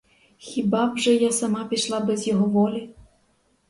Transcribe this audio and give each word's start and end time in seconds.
Хіба 0.37 0.85
б 0.85 0.97
же 1.05 1.13
я 1.15 1.31
сама 1.43 1.63
пішла 1.65 1.99
без 1.99 2.27
його 2.27 2.45
волі? 2.45 2.89